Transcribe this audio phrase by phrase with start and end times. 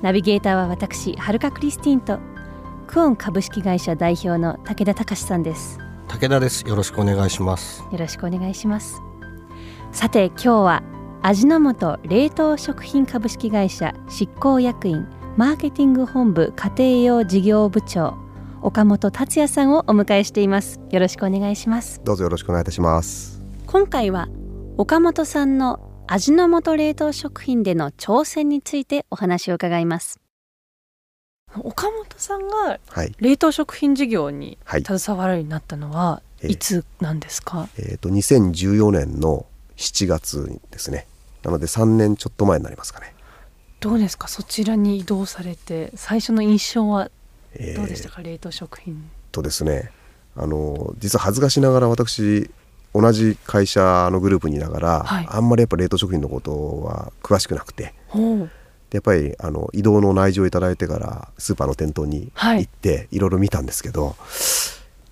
[0.00, 2.20] ナビゲーターは私はるかクリスティンと
[2.86, 5.80] クオン株式会社代表の武田隆さんです。
[6.06, 6.62] 武田です。
[6.66, 7.82] よろしくお願いします。
[7.90, 9.02] よろしくお願いします。
[9.90, 10.82] さて今日は
[11.20, 18.16] 味の素冷凍食品株式会社執行役員マーケティング本部家庭用事業部長
[18.62, 20.78] 岡本達也さんをお迎えしています。
[20.90, 22.00] よろしくお願いします。
[22.04, 23.42] どうぞよろしくお願いいたします。
[23.66, 24.28] 今回は
[24.76, 30.18] 岡本さんの味の素冷凍食品での挑戦についてお話を伺います。
[31.60, 33.12] 岡本さんがはい。
[33.18, 34.84] 冷凍食品事業にはい。
[34.84, 36.52] 携わるようになったのはええ。
[36.52, 39.44] いつなんですか、えっ、と2014年の
[39.76, 41.06] 7月ですね。
[41.42, 43.14] なので3年ちょっと前になりますかね、
[43.80, 44.28] どうですか？
[44.28, 47.10] そちらに移動されて最初の印象は
[47.54, 47.76] えー。
[47.76, 49.10] どうでしたか、冷凍食品。
[49.30, 49.90] とですね
[50.36, 52.50] あの実は恥ずかしながら私
[53.00, 55.26] 同じ会社のグループにいながら、はい。
[55.30, 57.94] あんまりやっぱ冷凍食品のことは詳しくなくて。
[58.90, 63.18] やっぱりあの移動の内情をいただいてからスーパーの店頭にはい行ってい。
[63.18, 64.14] ろいろ見たんですけど、やっ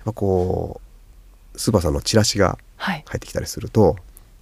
[0.07, 0.81] ぱこ
[1.55, 3.05] うスーパーさんのチラシがはい。
[3.07, 3.97] 入ってきたりすると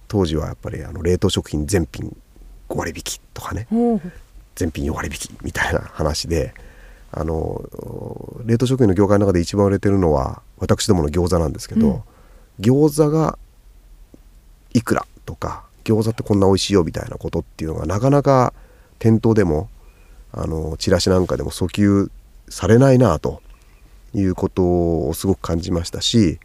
[0.07, 2.15] 当時はやっぱりあの冷凍食品全品
[2.69, 4.01] 5割引きとかねほう。
[4.55, 6.53] 全品4割引きみたいな話で
[7.11, 7.61] あの
[8.45, 12.03] 冷凍食品の業界の中で一番売れてるのは私どもの餃子なんですけど、うん
[12.59, 13.37] 餃子が
[14.73, 15.05] いくら？
[15.25, 18.53] とか餃子ってこんな美味しいよみたいなことっていうのがなかなか
[18.99, 19.69] 店頭でも
[20.31, 22.11] あのチラシなんかでも訴求
[22.49, 23.41] されないなと
[24.13, 26.39] いうことをすごく感じましたし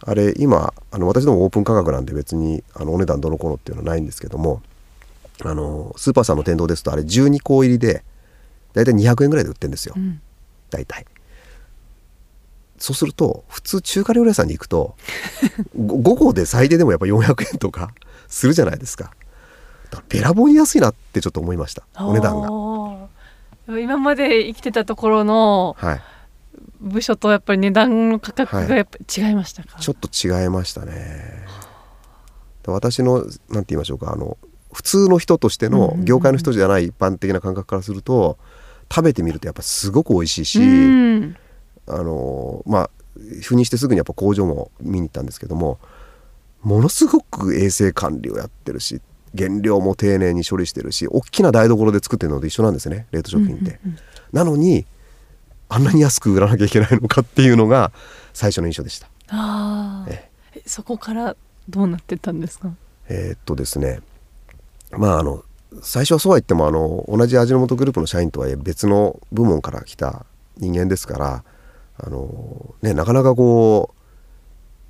[0.00, 4.62] あれ今あの私どもオープン価格なんで別にあのお値段どのこうのっていうのはないんですけども
[5.44, 8.02] あのスーパーさんの店頭ですとあれ12個入りで
[8.72, 10.20] 大体200円ぐらいで売ってるんですよ、うん。
[10.70, 11.06] 大体
[12.78, 14.96] そうすると普通中華料理屋さんに行くと
[15.76, 17.92] 5, 個で最低でもやっぱ400円とか
[18.28, 19.12] するじゃないですか。
[19.90, 22.48] だからべらぼうに安いなってちょっと思いましたお値段が。
[23.72, 26.00] が今まで生きてたところのはい。
[26.80, 31.46] 部署とやっぱり値段の価格がやっぱ違いましたか、ちょっと違いましたね。
[32.62, 34.36] で私のなんて言いましょうかあの
[34.72, 38.36] 普通の人としての業界の人じゃない一般的な感覚からすると
[38.92, 41.36] 食べてみるとやっぱすごく美味しいし、うん
[41.86, 42.90] あのまあ
[43.42, 45.78] 赴任してすぐにやっぱ工場も見に行ったんですけども
[46.62, 49.00] ものすごく衛生管理をやってるし
[49.36, 53.78] 原料も丁寧に処理してるし大きな台所で作ってるのと一緒なんですね冷凍食品って。
[53.84, 53.98] うんうんうん
[54.32, 54.84] なのに
[55.68, 57.92] あんなに安く売らなきゃいけないのかっていうのが
[58.34, 59.06] 最初の印象でした。
[59.28, 60.30] ああえ。
[60.56, 61.36] えそこから
[61.68, 62.72] どうなってったんですか？
[63.08, 64.00] えーっとですね。
[64.90, 65.44] まああの
[65.80, 70.26] 最初はそうは言ってもあの同じ味の素グループの社員とはいえ別の部門から来た
[70.58, 71.44] 人間ですから
[71.98, 73.94] あの、ね、なかなかこ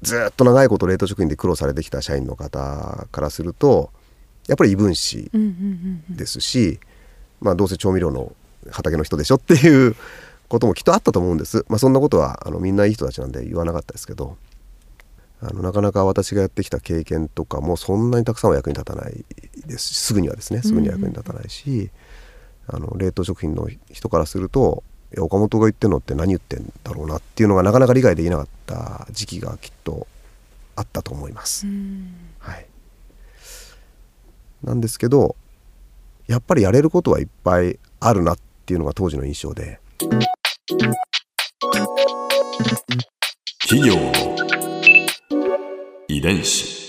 [0.02, 3.90] うずっと長いこと冷凍食品で苦労されてきた社員の方からすると
[4.46, 5.30] やっぱり異分子
[6.10, 6.78] ですし、
[7.40, 8.32] まあ、どうせ調味料の
[8.70, 9.96] 畑の人でしょっていう
[10.48, 14.36] こともきっとあったと思うんです、まあ、そんなことはあのみんないい人たちなんで言わなかったですけど
[15.42, 19.24] あのなかなか私がやってきた経験とかもそんなにたくさんは役に立たない
[19.66, 21.90] ですしすぐにはですねすぐには役に立たないし、
[22.68, 24.82] あの冷凍食品の人からすると
[25.20, 30.06] 岡本が言ってるのって何言ってんだろうなっていうのがなかなか理解できなかった時期がきっと
[30.74, 31.66] あったと思います。
[31.66, 32.14] うん。
[32.38, 32.66] はい、
[34.62, 35.36] なんですけど
[36.26, 39.80] やっぱりやれることはいっぱいあるなっていうのが当時の印象で。
[43.68, 44.12] 企業の
[46.08, 46.86] 遺伝子。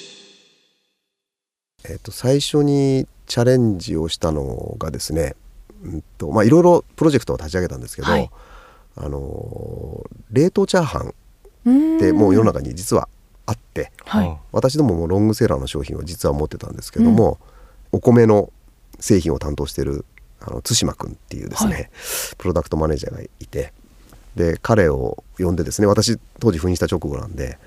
[1.90, 5.36] えっと最初にチャレンジをしたのがですね、
[5.84, 8.30] うんとまあ、いろいろプロジェクトを立ち上げたんですけど、はい。
[8.96, 13.08] あの冷凍チャーハンってもう世の中に実は
[13.46, 14.38] あってはい。
[14.52, 17.38] 私どももロングセラーの商品を実は持ってたんですけども、
[17.92, 18.52] お米の
[19.00, 20.06] 製品を担当してる
[20.40, 21.90] あの対馬君っていうですね、はい。
[22.38, 23.74] プロダクトマネージャーがいて
[24.36, 27.60] で彼を呼んでですね私当時赴任した直後なんで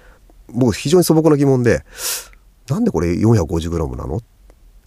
[0.49, 1.85] 僕非常に素朴な疑問で
[2.69, 4.21] なんでこれ 450g なの？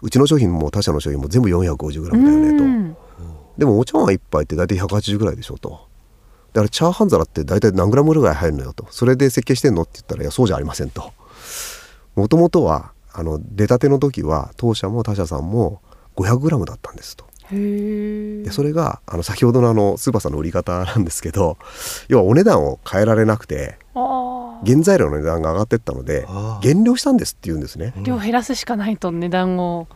[0.01, 3.02] うちの商品も他社の商品も全部 450g だよねと。
[3.55, 5.87] うんでもお茶碗一杯って大体180ぐらいでしょと。
[6.53, 8.87] だからチャーハン皿って大体何グラムぐらい入るのよと。
[8.91, 11.13] それで設計してんのって言ったらいやそうじゃありませんと。
[12.15, 15.81] もともとはあの出たての時は当社も他社さんも
[16.15, 17.25] 500グラムだったんですと。
[17.51, 21.57] へえでそれがあの先ほどのあのスーパーさんの売り方なんですけど
[22.07, 26.25] 要はお値段を変えられなくてあ原材料の値段が上がってったので
[26.61, 27.93] 減量したんですって言うんですね。
[27.97, 29.87] あ量減らすしかないと値段を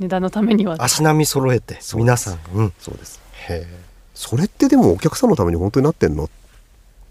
[0.00, 0.76] 値段のためには。
[0.78, 2.38] 足並み揃えて皆さん。
[2.54, 2.72] うん。
[2.80, 3.20] そうです。
[3.48, 3.66] へ
[4.14, 6.28] それってでもお客さんのために本当になってんのっ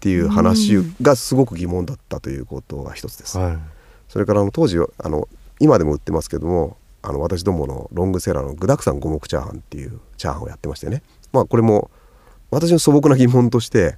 [0.00, 3.38] ていう話がすごく疑問だったということが一つです。
[3.38, 3.58] えはい。
[4.08, 5.28] それからあの当時あの
[5.60, 11.02] 今でも売ってますけどもあの私どものロングセラーの具沢山五目チャーハンっていうチャーハンをやってましてね。
[11.32, 11.90] まあこれも
[12.50, 13.96] 私の素朴な疑問として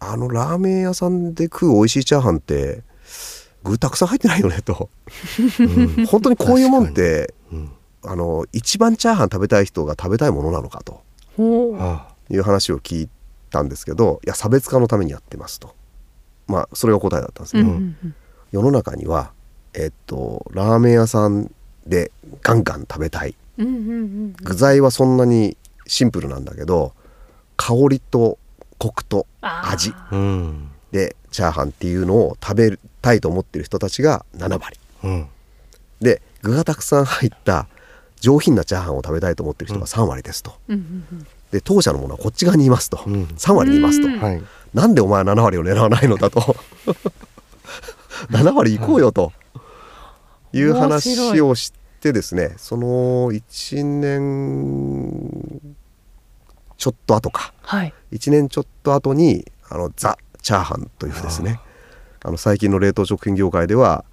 [0.00, 2.82] あのラーメン屋さんで食う美味しいチャーハンって
[3.62, 4.88] 具たくさん入ってないよねと。
[5.60, 5.62] う
[6.02, 6.06] ん。
[6.06, 7.70] 本当にこういうもんってうん
[8.06, 11.02] あの一番チャーハン食べたい人が食べたいものなのかと。
[12.28, 13.08] いう話を聞い
[13.50, 15.74] たんですけどいや差別化のためにやってますと。
[16.46, 17.62] まあそれが答えだったんですね。
[17.62, 18.14] うんうんうん。
[18.52, 19.32] 世の中には
[19.74, 21.50] えっとラーメン屋さん
[21.86, 22.10] で
[22.42, 23.34] ガンガン食べたい。
[23.58, 25.56] うんうんうん具材はそんなに
[25.86, 26.92] シンプルなんだけど
[27.56, 28.38] 香りと
[28.78, 29.92] コクと味。
[30.12, 30.70] うん。
[30.92, 34.78] でチャーハンっていうのを食べたいと思ってる人たちが7割。
[35.04, 35.26] うん。
[36.00, 37.66] で具がたくさん入った
[38.20, 40.54] 上品なチャーハンを食べたいと思ってる人が3割ですと、
[41.50, 43.24] で当社のものはこっち側にいますと、うん。
[43.24, 44.18] 3割にいますと、うん。
[44.18, 44.42] はい。
[44.74, 46.40] なんでお前は7割を狙わないのだと。
[48.30, 49.32] 7割行こうよと。
[50.52, 50.62] い。
[50.62, 55.60] う話をしてですねその1年
[56.76, 57.52] ちょっと後か。
[57.62, 57.94] はい。
[58.12, 61.60] 1年ちょっと後にあのザ・チャーハンというですね
[62.22, 64.04] あの最近の冷凍食品業界では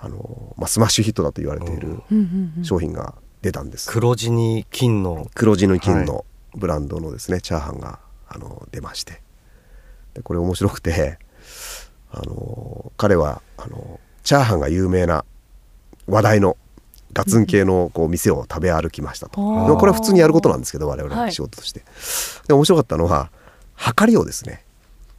[0.00, 2.64] あの、まあ、スマッシュヒットだと言われているうんうんうん。
[2.64, 3.14] 商品が
[3.44, 5.28] 出たんです、黒地に金の。
[5.34, 6.24] 黒地の金の
[6.54, 9.20] ブランドのですね、チャーハンがあの出まして。
[10.14, 11.18] でこれ面白くて
[12.10, 15.24] あの彼はあのチャーハンが有名な
[16.06, 16.56] 話題の
[17.12, 19.66] ガツン系のこう店を食べ歩きましたと、あー。
[19.66, 21.32] でもこれは普通にやることなんですけど我々のはい。
[21.32, 21.82] 仕事として、
[22.48, 23.30] で面白かったのは
[23.76, 24.64] 量りをですね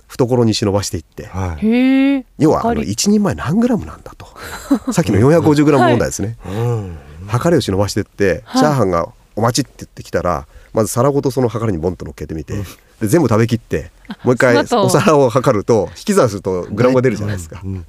[0.07, 1.27] 懐に忍ばしていって。
[1.27, 2.25] はい。
[2.39, 2.91] 要はあのわかり。
[2.91, 4.25] 1人前何グラムなんだと。
[4.93, 6.97] さっきの 450g 問題ですね、うん
[7.31, 8.61] 量りを忍ばしてって、はい。
[8.61, 12.63] チャーハンがお待ちって言ってきたらまず皿ごとその量りにボンと乗っけてみて、
[12.99, 13.91] で全部食べきって
[14.23, 17.85] もう一回お皿を測ると引き算するとグラムが出るじゃないですか、うん。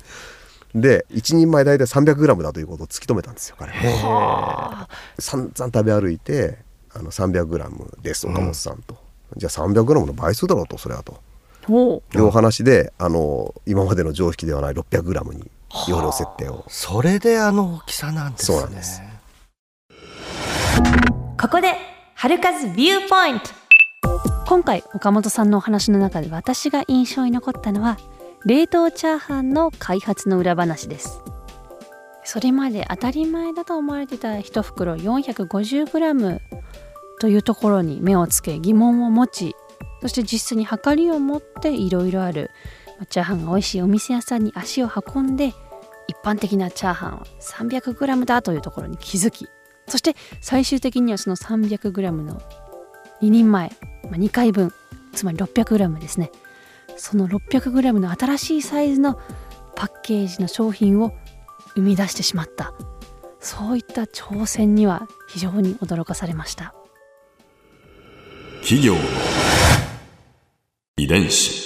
[0.75, 3.73] で1人前大体 300g だということを突き止めたんですよ彼。
[3.73, 4.88] へは
[5.19, 6.59] え散々食べ歩いて
[6.93, 8.97] あの 300g です岡本さんと、
[9.37, 11.21] じゃあ 300g の倍数だろうとそれはと。
[11.69, 11.73] い
[12.19, 12.25] う。
[12.25, 15.50] お話であの今までの常識ではない 600g に
[15.89, 16.65] 容量設定を。
[16.69, 18.59] それであの大きさなんですね。
[18.59, 19.03] そうなんです
[21.40, 21.75] ここで
[22.14, 23.50] 春風ビューポイント。
[24.46, 27.99] 今回岡本さんのお話の中で私が印象に残ったのは
[28.44, 31.23] 冷凍チャーハンの開発の裏話です。
[32.25, 36.40] それまで当たり前だと思われてた1袋 450g
[37.20, 39.55] というところに目をつけ疑問を持ち
[40.02, 42.50] そして実際に測りを持っていろいろある
[43.08, 45.55] チャーハンが美味しいお店屋さんに足を運んで
[46.08, 49.49] 一般的なチャーハンは 300g だというところに気づき
[49.88, 52.41] そして最終的にはその 300g の
[53.23, 53.71] 2人前、
[54.05, 54.73] まあ、2回分
[55.12, 56.31] つまり 600g ですね。
[56.97, 59.19] その 600g の新しいサイズの
[59.75, 61.12] パッケージの商品を
[61.75, 62.73] 生み出してしまった。
[63.41, 66.75] そういった挑戦には非常に驚かされました。
[68.62, 69.00] 企業の
[70.96, 71.66] 遺伝子。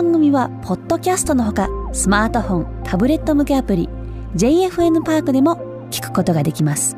[0.00, 3.86] 番組はポッドキャストのほかスマートフォンタブレット向けアプリ
[4.34, 6.96] JFN パークでも聞くことができます。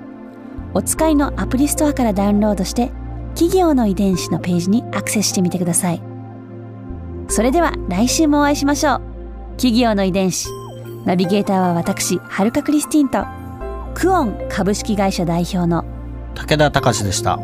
[0.73, 2.93] お使いのアプリストアからダウンロードして
[3.35, 6.03] 企業の遺伝子のページにアクセスしてみてください。
[7.27, 9.01] それでは来週もお会いしましょう。
[9.57, 10.49] 企業の遺伝子。
[11.05, 13.25] ナビゲーターは私はるかクリスティンと
[13.95, 15.85] クオン株式会社代表の
[16.37, 17.41] 武田隆でした。